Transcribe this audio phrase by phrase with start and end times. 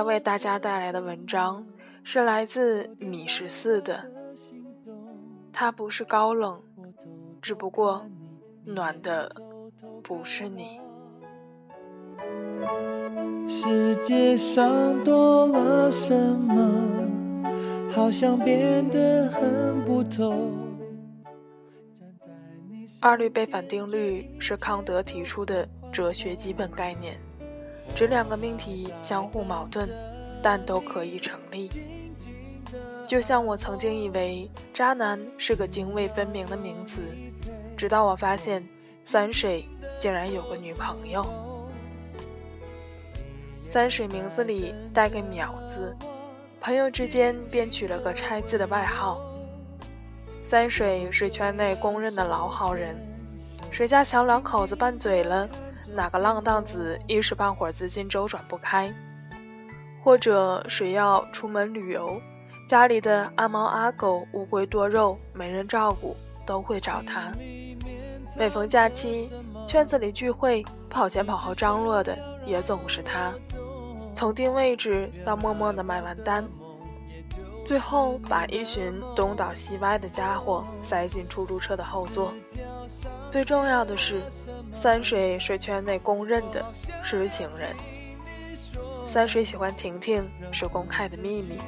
[0.00, 1.62] 天要为大家带来的文章
[2.02, 4.02] 是来自米十四的。
[5.52, 6.58] 他不是高冷，
[7.42, 8.06] 只不过
[8.64, 9.30] 暖的
[10.02, 10.80] 不是你。
[13.46, 17.52] 世界上多了什么，
[17.90, 20.50] 好像变得很不同。
[23.02, 27.20] 二律背反定律是康德提出的哲学基本概念。
[27.94, 29.88] 指两个命题相互矛盾，
[30.42, 31.68] 但都可以成立。
[33.06, 37.02] 就像我曾经以为“渣男”是个泾渭分明的名词，
[37.76, 38.66] 直到我发现
[39.04, 39.64] 三水
[39.98, 41.26] 竟然有个女朋友。
[43.64, 45.96] 三水名字里带个“淼”字，
[46.60, 49.20] 朋友之间便取了个“拆”字的外号。
[50.44, 52.96] 三水是圈内公认的老好人，
[53.70, 55.48] 谁家小两口子拌嘴了？
[55.92, 58.92] 哪个浪荡子一时半会儿资金周转不开，
[60.02, 62.20] 或者谁要出门旅游，
[62.68, 66.16] 家里的阿猫阿狗、乌龟多肉没人照顾，
[66.46, 67.32] 都会找他。
[68.36, 69.28] 每逢假期，
[69.66, 72.16] 圈子里聚会，跑前跑后张罗的
[72.46, 73.32] 也总是他。
[74.14, 76.46] 从定位置到默默的买完单，
[77.64, 82.32] 最后把一群东倒西歪的家伙塞进出租车的后座。
[83.30, 84.20] 最重要的是，
[84.72, 86.64] 三水是圈内公认的
[87.04, 87.74] 痴情人。
[89.06, 91.58] 三水喜欢婷婷是公开的秘密。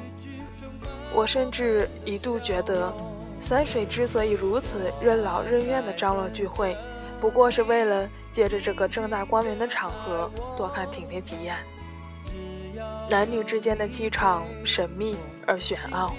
[1.13, 2.91] 我甚至一度觉得，
[3.39, 6.75] 三水之所以如此任劳任怨地张罗聚会，
[7.21, 11.55] 不过是为了借着这个正大光明的场合多看婷婷几眼。
[13.09, 15.15] 男女之间的气场神秘
[15.45, 16.15] 而玄奥。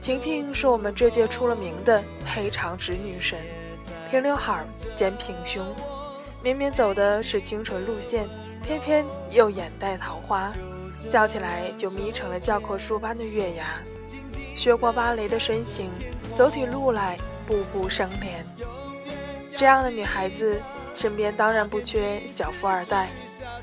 [0.00, 3.38] 婷婷是我们这届出了名的黑长直女神。
[4.08, 5.66] 平刘海儿，兼平胸，
[6.46, 8.24] 明明走的是清纯路线，
[8.62, 10.52] 偏偏又眼带桃花，
[11.10, 13.82] 笑起来就眯成了教科书般的月牙。
[14.54, 15.90] 学过芭蕾的身形，
[16.36, 17.18] 走起路来
[17.48, 18.46] 步步生莲。
[19.56, 20.62] 这样的女孩子
[20.94, 23.08] 身边当然不缺小富二代，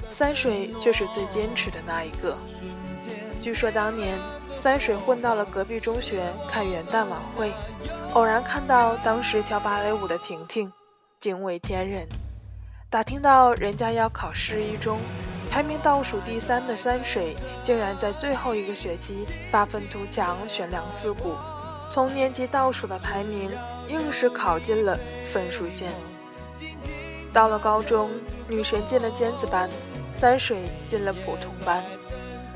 [0.09, 2.35] 三水却是最坚持的那一个。
[3.39, 4.19] 据说当年
[4.57, 7.53] 三水混到了隔壁中学看元旦晚会。
[8.13, 10.69] 偶然看到当时跳芭蕾舞的婷婷，
[11.21, 12.05] 惊为天人。
[12.93, 14.99] 打听到人家要考市一中，
[15.49, 17.33] 排名倒数第三的山水，
[17.63, 21.33] 竟然在最后一个学期发愤图强选梁自古，
[21.91, 23.49] 从年级倒数的排名，
[23.89, 24.95] 硬是考进了
[25.31, 25.91] 分数线。
[27.33, 28.11] 到了高中，
[28.47, 29.67] 女神进了尖子班，
[30.15, 31.83] 山水进了普通班。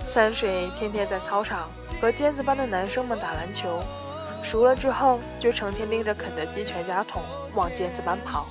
[0.08, 1.68] 山水天天在操场
[2.00, 3.82] 和尖子班的男生们打篮球。
[4.44, 7.24] 熟了之后，就成天拎着肯德基全家桶
[7.56, 8.46] 往尖子班跑，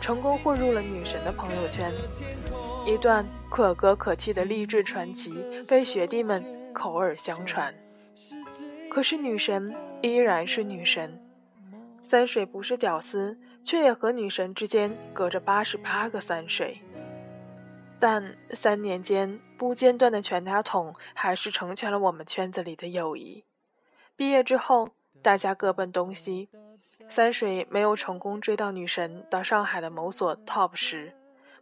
[0.00, 1.92] 成功混入了女神的朋友圈。
[2.86, 5.32] 一段可歌可泣的励志传奇
[5.68, 7.74] 被学弟们口耳相传。
[8.88, 11.20] 可是女神依然是女神，
[12.02, 16.80] 三水不是屌丝，却也和女神之间隔着八十八个三水。
[17.98, 23.44] 但三年间不间断的全家桶，还是成全了我们圈子里的友谊。
[24.16, 24.90] 毕业之后。
[25.22, 26.48] 大家各奔东西，
[27.10, 31.12] 三水没有成功追到女神到上海的某所 TOP 十，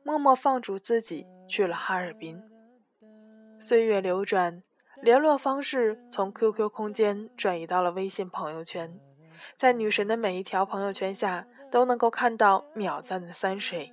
[0.04, 2.40] 默默放逐自己去了哈尔滨。
[3.58, 4.62] 岁月流转，
[5.02, 9.00] 联络方式从 QQ 空间转移到了微信朋友圈，
[9.56, 13.92] 在女神的每一条朋友圈下都能够看到秒赞的三水。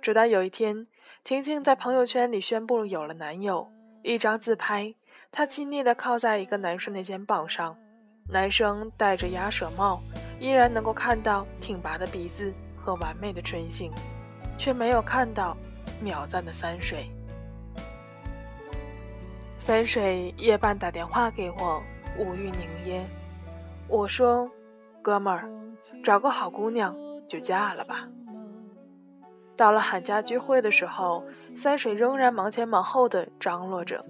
[0.00, 0.86] 直到有一天，
[1.22, 3.70] 婷婷在朋友圈里宣布有了男友，
[4.02, 4.94] 一张自拍，
[5.30, 7.78] 她亲昵地靠在一个男生的肩膀上。
[8.30, 10.00] 男生戴着鸭舌帽，
[10.42, 13.92] 依然能够看到挺拔的鼻子和完美的唇形，
[14.58, 15.56] 却没有看到
[16.02, 17.08] 秒赞的三水。
[19.60, 21.80] 三水夜半打电话给我，
[22.18, 23.04] 无语凝噎。
[23.86, 24.50] 我说
[25.00, 25.48] ：“哥们儿，
[26.02, 26.92] 找个好姑娘
[27.28, 28.08] 就嫁了吧。”
[29.56, 31.22] 到了寒假聚会的时候，
[31.54, 34.04] 三水仍然忙前忙后的张罗着。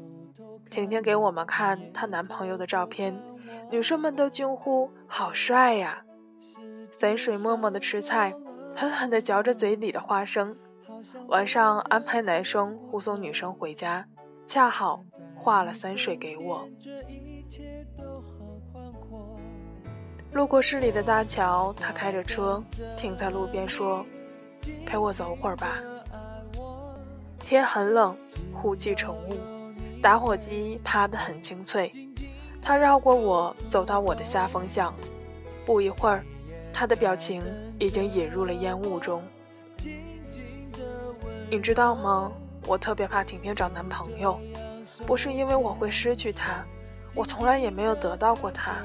[0.71, 3.15] 婷婷给我们看她男朋友的照片，
[3.71, 6.03] 女生们都惊呼：“好帅呀！”
[7.03, 8.33] 三水默默的吃菜，
[8.77, 10.57] 狠狠地嚼着嘴里的花生。
[11.27, 14.07] 晚上安排男生护送女生回家，
[14.47, 15.03] 恰好
[15.35, 16.65] 画了三水给我。
[20.31, 22.63] 路过市里的大桥，他开着车
[22.97, 24.07] 停在路边说
[24.87, 25.81] ：“陪我走会儿吧。”
[27.41, 28.17] 天很冷，
[28.63, 29.35] 雾气成雾，
[30.01, 31.91] 打火机趴得很清脆。
[32.63, 34.95] 他绕过我，走到我的下风巷。
[35.67, 36.25] 不一会儿，
[36.73, 37.43] 他的表情
[37.79, 39.23] 已经引入了烟雾中。
[41.51, 42.33] 你知道吗？
[42.67, 44.41] 我特别怕婷婷找男朋友，
[45.07, 46.65] 不是因为我会失去他。
[47.15, 48.77] 我从来也没有得到过他，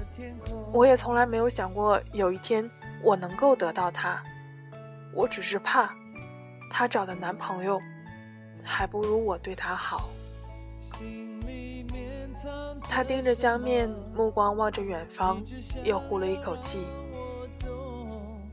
[0.74, 2.69] 我也从来没有想过有一天
[3.01, 4.22] 我能够得到他。
[5.13, 5.89] 我只是怕，
[6.69, 7.80] 他找的男朋友
[8.63, 10.10] 还不如我对他好。
[12.89, 15.42] 他盯着江面，目光望着远方，
[15.84, 16.80] 又呼了一口气。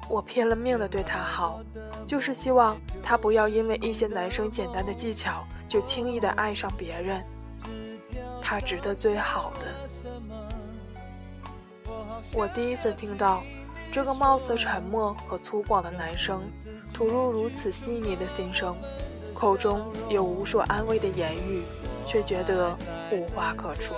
[0.08, 1.60] 我拼了命的对他好，
[2.06, 7.24] 就是希望他不要因为一些男生简单的技巧就轻易的爱上别人。
[8.42, 9.66] 他值得最好的。
[12.34, 13.42] 我第一次听到
[13.90, 16.42] 这个貌似沉默和粗犷的男生
[16.92, 18.76] 吐露如此细腻的心声，
[19.32, 21.62] 口中有无数安慰的言语，
[22.06, 22.76] 却觉得
[23.10, 23.96] 无话可说。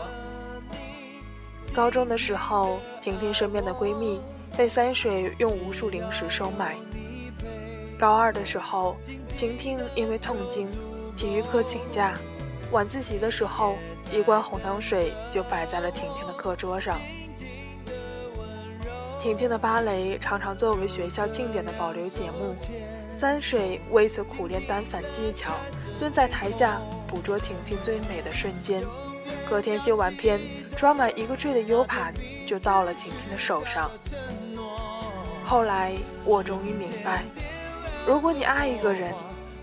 [1.75, 4.21] 高中的时候，婷婷身边的闺蜜
[4.57, 6.77] 被三水用无数零食收买。
[7.99, 8.97] 高二的时候，
[9.35, 10.69] 婷婷因为痛经，
[11.17, 12.15] 体育课请假，
[12.71, 13.77] 晚自习的时候。
[14.13, 17.01] 一罐红糖水就摆在了婷婷的课桌上。
[19.19, 22.55] 婷婷的芭蕾常常作为学校庆典的保留节目，
[23.13, 25.55] 三水为此苦练单反技巧，
[25.99, 28.85] 蹲在台下捕捉婷婷最美的瞬间。
[29.51, 30.41] 隔天修完片，
[30.77, 32.15] 装满一个坠的 U 盘
[32.47, 33.91] 就到了婷婷的手上。
[35.45, 35.95] 后来
[36.25, 37.25] 我终于明白，
[38.07, 39.13] 如果你爱一个人，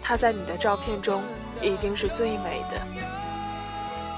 [0.01, 1.23] 他在你的照片中
[1.61, 2.79] 一定是最美的。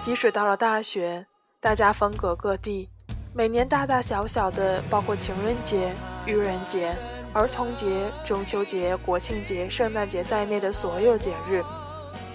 [0.02, 1.26] 即使到了大学，
[1.60, 2.90] 大家分隔各地，
[3.34, 5.92] 每年大大小小的，包括情人节、
[6.26, 6.96] 愚人节、
[7.34, 11.64] 儿童节、中秋节、国庆节、圣诞节在内的所有节日，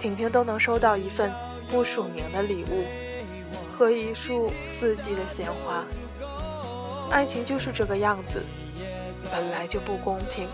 [0.01, 1.33] 婷婷都能收到一份
[1.69, 2.85] 不署名的礼物
[3.79, 5.85] 和一束四季的鲜花。
[7.11, 8.43] 爱情就是这个样子，
[9.33, 10.49] 本来就不公平。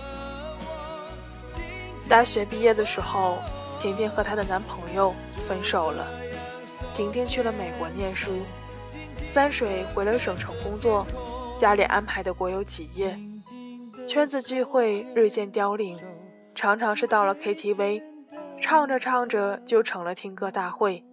[2.09, 3.39] 大学毕业的时候，
[3.81, 5.15] 婷婷和她的男朋友
[5.47, 6.09] 分手了。
[6.95, 8.41] 婷婷去了美国念书，
[9.29, 11.07] 三水回了省城工作，
[11.59, 13.19] 家里安排的国有企业，
[14.09, 15.99] 圈子聚会日渐凋零，
[16.55, 18.03] 常常是到了 KTV，
[18.61, 21.05] 唱着唱着就成了听歌大会，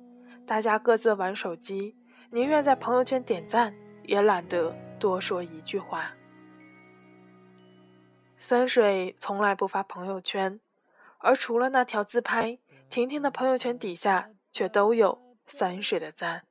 [0.45, 1.95] 大家各自玩手机，
[2.29, 3.73] 宁愿在朋友圈点赞，
[4.03, 4.73] 也懒得
[5.03, 6.13] 多说一句话。
[8.37, 10.61] 三水从来不发朋友圈，
[11.17, 12.57] 而除了那条自拍，
[12.89, 15.21] 婷婷的朋友圈底下却都有。
[15.45, 16.45] 三水的赞。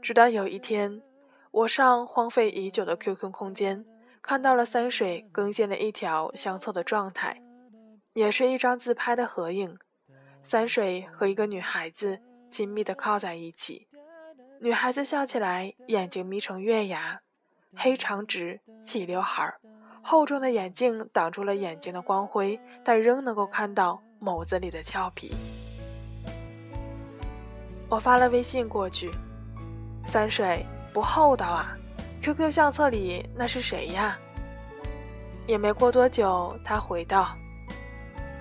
[0.00, 1.02] 直到有一天，
[1.50, 3.84] 我上荒废已久的 QQ 空间，
[4.22, 7.42] 看到了三水更新了一条相册的状态，
[8.14, 9.78] 也是一张自拍的合影。
[10.42, 13.88] 三水和一个女孩子亲密地靠在一起，
[14.62, 17.18] 女孩子笑起来眼睛眯成月牙，
[17.74, 19.58] 黑长直，齐刘海儿，
[20.02, 25.34] 厚重的眼镜挡住了眼睛的光辉，但仍能够看到眸子里的俏皮。
[27.88, 29.10] 我发了微信过去，
[30.04, 30.62] 三水
[30.92, 31.74] 不厚道啊
[32.20, 34.18] ！QQ 相册里那是谁呀？
[35.46, 37.34] 也没过多久，他回道：“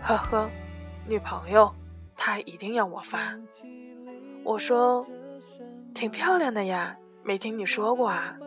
[0.03, 0.49] 呵呵，
[1.07, 1.73] 女朋友，
[2.17, 3.33] 他一定要我发。”
[4.43, 5.05] 我说
[5.99, 8.37] ：“挺漂亮的呀，没听你说过啊。”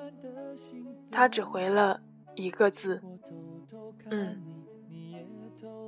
[1.12, 2.00] 他只回了
[2.34, 3.02] 一个字
[4.10, 4.40] ：“嗯。”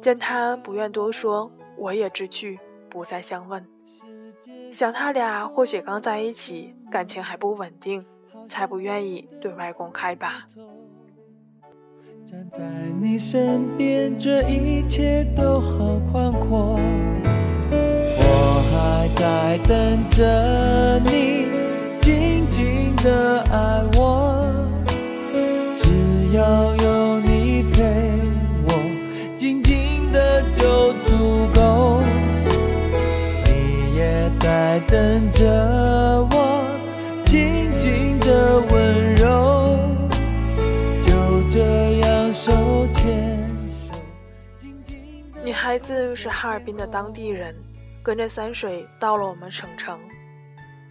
[0.03, 3.67] 见他不愿多说，我也知趣，不再相问。
[4.71, 8.05] 想他俩或许刚在一起，感情还不稳定，
[8.47, 10.47] 才不愿意对外公开吧。
[12.27, 12.61] 站在
[13.01, 16.79] 你身边，这一切都好宽阔。
[18.17, 21.47] 我还在等着你，
[22.55, 24.47] 静静的爱我。
[25.77, 25.91] 只
[26.37, 27.83] 要有你陪
[28.69, 32.01] 我，静静的就足够。
[33.45, 35.45] 你也在等着
[36.31, 36.65] 我，
[37.27, 39.77] 静静的温柔，
[41.03, 42.53] 就这样手
[42.93, 43.37] 牵
[43.69, 43.93] 手。
[45.43, 47.53] 女孩子是哈尔滨的当地人，
[48.01, 49.99] 跟着三水到了我们省城，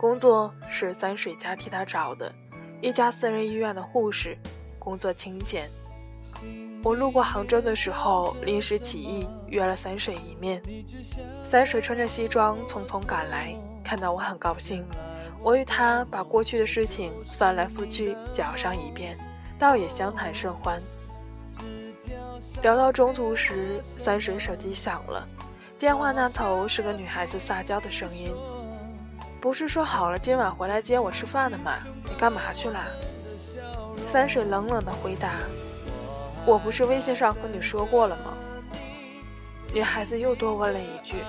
[0.03, 2.29] 工作是三水家替他找的，
[2.81, 4.37] 一家私人医院的护士，
[4.77, 5.69] 工作清闲。
[6.83, 10.61] 我路过杭州的时候，临时起意约了三水一面。
[11.45, 14.85] 三水穿着西装匆匆赶来，看到我很高兴。
[15.41, 19.17] 我与他把过去的事情翻来覆去讲上一遍，
[19.57, 20.81] 倒也相谈甚欢。
[22.61, 25.25] 聊到中途时，三水手机响了，
[25.79, 28.29] 电话那头是个女孩子撒娇的声音
[29.43, 31.73] ：“不是说好了今晚回来接我吃饭的吗？
[32.05, 32.79] 你干嘛去了？”
[34.07, 35.31] 三水冷冷的回答。
[36.45, 38.37] 我不是微信上和你说过了吗？
[39.73, 41.25] 女孩子又多问了一句：“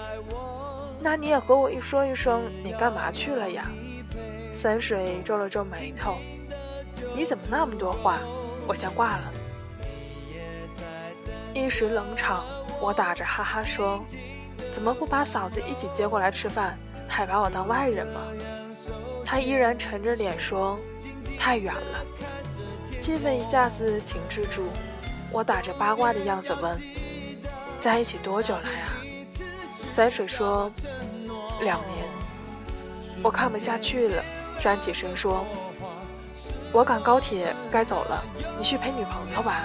[1.02, 3.66] 那你也和我一说一声，你干嘛去了呀？”
[4.54, 6.14] 三水皱了皱眉头
[7.16, 8.20] ：“你怎么那么多话？”
[8.64, 9.32] 我先挂了。
[11.52, 12.46] 一时冷场，
[12.80, 14.04] 我打着哈哈说
[14.72, 16.78] ：“怎么不把嫂子一起接过来吃饭，
[17.14, 18.20] 还把我当外人吗？”
[19.24, 20.78] 他依然沉着脸说
[21.38, 22.04] ：“太远了。”
[22.98, 24.68] 气氛一下子停滞住。
[25.30, 26.80] 我打着八卦的样子问
[27.80, 28.92] ：“在一起多久了呀？”
[29.94, 30.70] 三水说
[31.62, 32.04] ：“两年。”
[33.22, 34.22] 我看不下去了，
[34.60, 35.44] 站起身说
[36.72, 38.22] ：“我赶高铁该走了，
[38.58, 39.64] 你去陪女朋友吧。”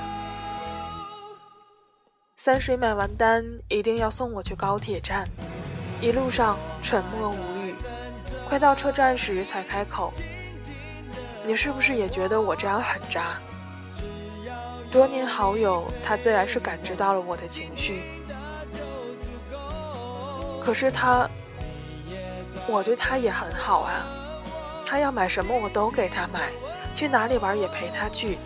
[2.38, 5.28] 三水买完单，一定要送我去高铁站。
[6.00, 7.76] 一路上沉默无语，
[8.48, 10.12] 快到车站时才开口
[11.46, 13.40] ：“你是不是也觉得我这样很渣？”
[14.92, 18.02] 多年好友，他自然是感知到了我的情绪。
[20.60, 21.30] 可是他，
[22.68, 24.06] 我对他也很好啊。
[24.86, 26.50] 他要买什么我都给他买，
[26.96, 28.38] 去哪里玩也陪他去。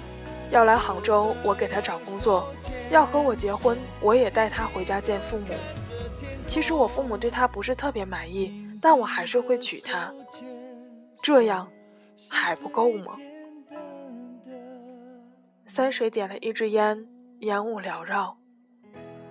[0.52, 2.44] 要来杭州，我给他找工作；
[2.92, 5.54] 要和我结婚，我也带他回家见父母。
[6.54, 10.14] 其实我父母对他不是特别满意，但我还是会娶她。
[11.20, 11.68] 这样
[12.30, 13.18] 还不够吗？
[15.66, 17.08] 三水点了一支烟，
[17.40, 18.38] 烟雾缭绕。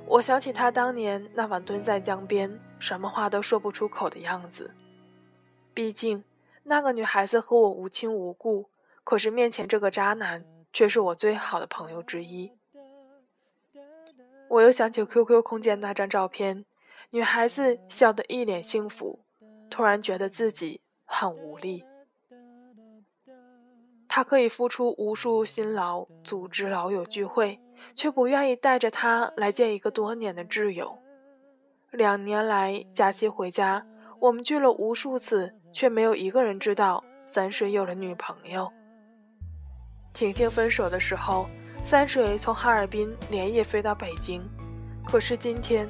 [0.05, 4.75] 我想起他当年那晚蹲在江边，什么话都说不出口的样子。
[5.73, 6.25] 毕竟
[6.65, 8.69] 那个女孩子和我无亲无故，
[9.05, 12.51] 可是面前这个渣男却是我最好的朋友之一。
[14.49, 16.65] 我又想起 QQ 空间那张照片，
[17.15, 19.21] 女孩子笑得一脸幸福，
[19.69, 21.85] 突然觉得自己很无力。
[24.09, 27.61] 他可以付出无数辛劳组织老友聚会，
[27.95, 30.99] 却不愿意带着他来见一个多年的挚友。
[31.91, 33.87] 两年来，假期回家，
[34.19, 38.73] 我们聚了无数次，却没有一个人知道三水有了女朋友。
[40.15, 41.47] 婷婷分手的时候，
[41.85, 44.43] 三水从哈尔滨连夜飞到北京，
[45.07, 45.87] 可是今天，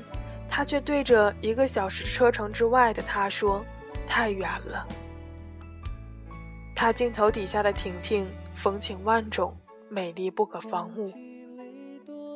[0.55, 3.65] 他却对着一个小时车程之外的他说
[4.07, 4.87] ：“太远了。”
[6.77, 9.57] 他镜头底下的婷婷风情万种，
[9.89, 11.11] 美丽不可方物，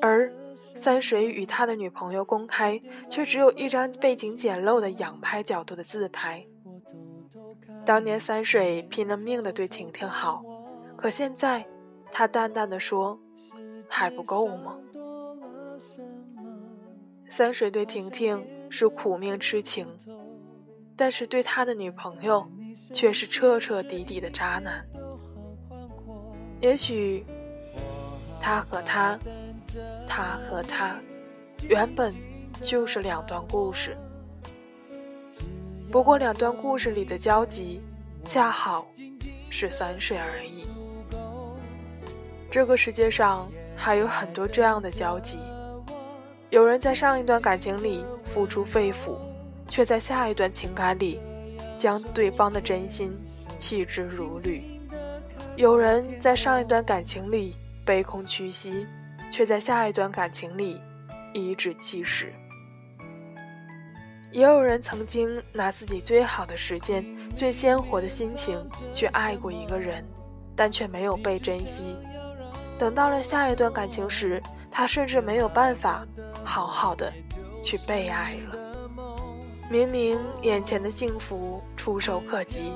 [0.00, 2.80] 而三水与他的女朋友公开，
[3.10, 6.42] 却只有一张背景简陋的仰拍角度的自拍。
[7.84, 10.42] 当年三水拼了命的对婷婷好，
[10.96, 11.66] 可现在，
[12.10, 13.20] 他淡淡的说
[13.90, 14.78] ：“还不够吗？”
[17.28, 19.86] 三水对婷婷是苦命痴情，
[20.96, 22.46] 但是对他的女朋友。
[22.92, 24.86] 却是彻彻底底的渣男。
[26.60, 27.24] 也许，
[28.38, 29.18] 他和他，
[30.06, 31.00] 他和他，
[31.70, 32.14] 原本
[32.62, 33.96] 就是两段故事。
[35.90, 37.80] 不过，两段故事里的交集，
[38.26, 38.86] 恰好
[39.48, 40.66] 是三水而已。
[42.50, 45.38] 这个世界上还有很多这样的交集：
[46.50, 49.16] 有人在上一段感情里付出肺腑，
[49.68, 51.20] 却在下一段情感里。
[51.78, 53.14] 将对方的真心
[53.58, 54.62] 弃之如履。
[55.56, 58.86] 有人在上一段感情里卑躬屈膝，
[59.30, 60.80] 却在下一段感情里
[61.34, 62.32] 颐指气使。
[64.32, 68.58] 也有人曾经拿自己最好的时间、最鲜活的心情
[68.94, 70.02] 去爱过一个人，
[70.56, 71.94] 但却没有被珍惜。
[72.78, 74.42] 等到了下一段感情时，
[74.76, 76.06] 他甚至没有办法
[76.44, 77.10] 好好的
[77.62, 78.58] 去被爱了。
[79.70, 82.74] 明明眼前的幸福触手可及，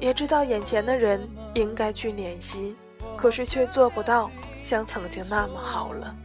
[0.00, 2.74] 也知道眼前的人应该去怜惜，
[3.14, 4.30] 可是却做不到
[4.62, 6.16] 像曾经那么好了。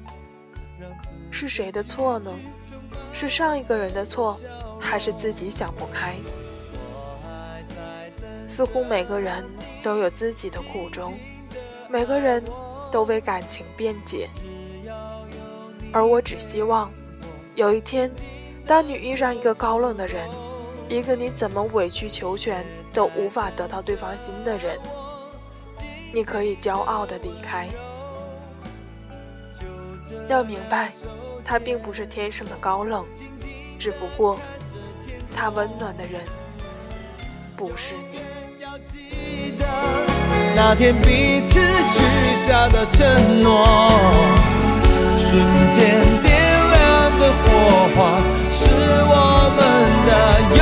[1.30, 2.32] 是谁的错呢？
[3.12, 4.40] 是上一个人的错，
[4.80, 6.16] 还是自己想不开？
[8.48, 9.44] 似乎每个人
[9.84, 11.14] 都有自己的苦衷，
[11.90, 12.42] 每个人
[12.90, 14.30] 都为感情辩解，
[15.92, 16.90] 而我只希望。
[17.56, 18.10] 有一天，
[18.66, 20.30] 当你遇上一个高冷的人，
[20.88, 24.80] 一个你怎么委曲求全都无法得到对方心的人，
[26.14, 27.68] 你可以骄傲的离开。
[30.28, 30.92] 要明白，
[31.44, 33.04] 他并不是天生的高冷，
[33.78, 34.38] 只不过
[35.36, 36.22] 他温暖的人
[37.58, 38.20] 不是你。
[40.56, 43.88] 那天彼此许下的承诺，
[45.22, 45.78] 瞬间
[46.24, 47.44] 点亮的火
[47.94, 47.98] 花，
[48.52, 48.64] 是
[49.06, 49.14] 我
[49.54, 49.60] 们
[50.08, 50.12] 的
[50.58, 50.60] 拥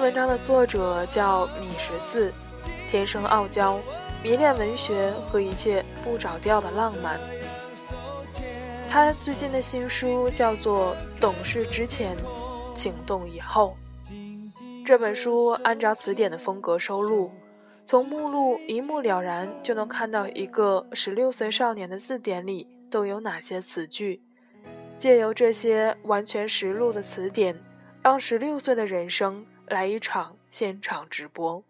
[0.00, 2.32] 文章的作者叫米十四，
[2.90, 3.78] 天生傲娇，
[4.22, 7.18] 迷恋文学和一切不着调的浪漫。
[8.88, 12.16] 他最近的新书叫做《懂事之前，
[12.74, 13.76] 请动以后》。
[14.84, 17.32] 这本书按照词典的风格收录，
[17.84, 24.22] 从目录一目了然就能看到一个十六岁少年的字典里都有哪些词句。
[24.96, 27.58] 借由这些完全实录的词典，
[28.02, 31.62] 让十六岁的人生来一场现场直播。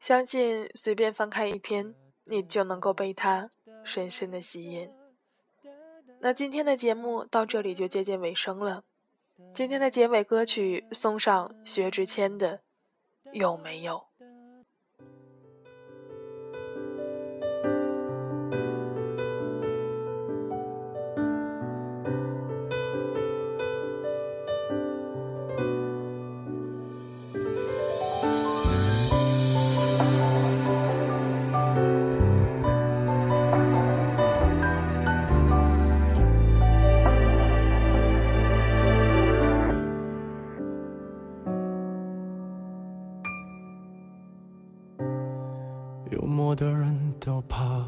[0.00, 1.94] 相信随便翻开一篇，
[2.24, 3.50] 你就能够被它
[3.82, 4.90] 深深的吸引。
[6.20, 8.84] 那今天的节目到这里就接近尾声了。
[9.52, 12.58] 今天的结尾歌曲送上薛之谦的
[13.32, 14.06] 《有没有》。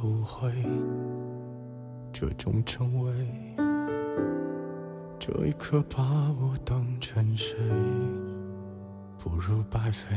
[0.07, 0.53] 不会，
[2.13, 3.13] 这种称谓，
[5.19, 6.05] 这一刻把
[6.41, 7.57] 我当成谁，
[9.19, 10.17] 不如白费。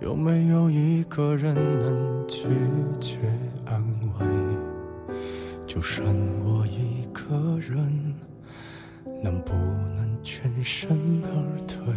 [0.00, 2.46] 有没有一个人能拒
[3.00, 3.18] 绝
[3.66, 3.82] 安
[4.20, 4.24] 慰？
[5.66, 6.06] 就剩
[6.44, 8.14] 我一个人，
[9.20, 11.92] 能不能全身而退？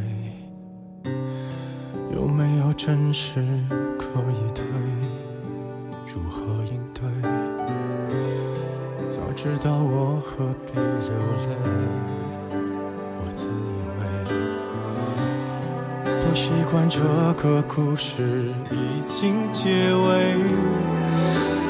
[2.15, 3.39] 有没有真实
[3.99, 4.65] 可以退？
[6.17, 7.01] 如何应对？
[9.07, 10.83] 早知道我何必流
[11.45, 11.49] 泪？
[13.21, 13.49] 我自以
[13.99, 14.01] 为
[16.21, 16.99] 不习惯这
[17.35, 20.33] 个故事已经结尾，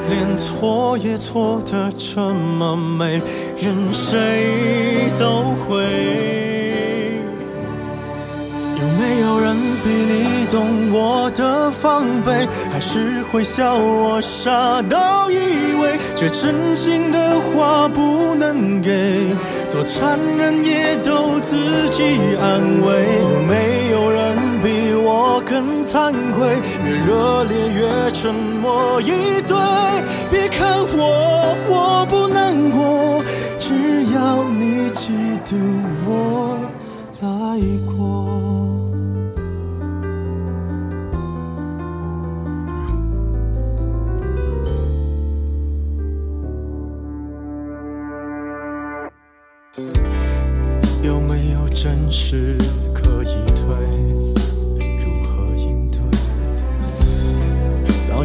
[0.08, 3.20] 连错也错得这么美，
[3.58, 5.84] 任谁都会。
[8.80, 12.46] 有没有人比你懂我的防备？
[12.72, 19.34] 还是会笑我傻到以为这真心的话不能给？
[19.70, 21.56] 多残忍也都自
[21.90, 22.02] 己
[22.40, 23.20] 安慰。
[23.20, 26.56] 有没有人比我更惭愧？
[26.84, 29.56] 越热烈越沉默以对。
[30.30, 33.22] 别看我，我不难过，
[33.58, 35.12] 只要你记
[35.44, 35.56] 得
[36.06, 36.58] 我
[37.20, 37.26] 来
[37.86, 38.37] 过。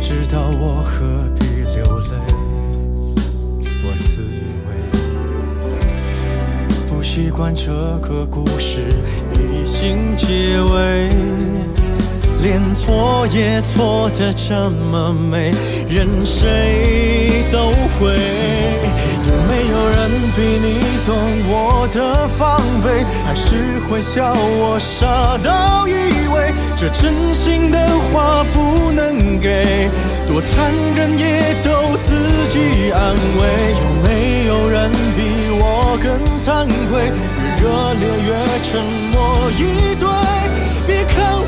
[0.04, 1.46] 知道我何必
[1.78, 2.18] 流泪？
[3.86, 4.70] 我自以为
[6.90, 8.82] 不习惯这个故事
[9.34, 11.10] 已经结尾，
[12.42, 15.54] 连错也错得这么美，
[15.94, 18.18] 任谁都会。
[19.28, 21.16] 有没有人比你懂
[21.48, 23.06] 我的防备？
[23.24, 25.92] 还是会笑我傻到以
[26.34, 27.78] 为这真心的
[28.12, 29.88] 话不能给？
[30.28, 33.42] 多残忍也都自己安慰。
[33.78, 35.22] 有没有人比
[35.62, 36.10] 我更
[36.44, 37.12] 惭愧？
[37.62, 38.30] 越热烈越
[38.66, 40.10] 沉默以对。
[40.86, 41.40] 别看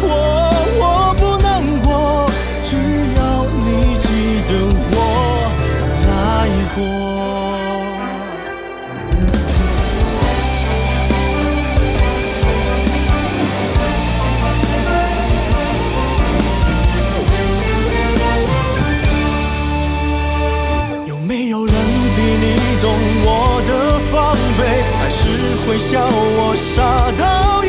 [25.76, 27.65] 微笑，我傻到